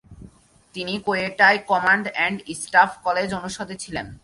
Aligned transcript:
তিনি 0.75 0.93
কোয়েটায় 1.05 1.59
command 1.69 2.05
and 2.15 2.37
staff 2.61 2.91
college 3.05 3.29
অনুষদে 3.39 3.75
ছিলেন। 3.83 4.07